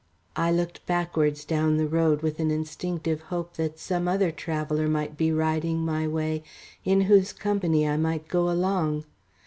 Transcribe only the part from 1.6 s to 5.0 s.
the road with an instinctive hope that some other traveller